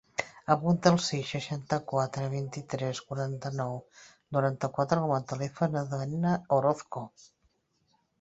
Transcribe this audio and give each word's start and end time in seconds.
Apunta 0.53 0.91
el 0.91 0.95
sis, 1.07 1.25
seixanta-quatre, 1.33 2.23
vint-i-tres, 2.31 3.01
quaranta-nou, 3.09 3.77
noranta-quatre 4.37 5.03
com 5.05 5.13
a 5.19 5.21
telèfon 5.33 5.77
de 5.91 6.01
l'Etna 6.01 6.33
Orozco. 6.59 7.05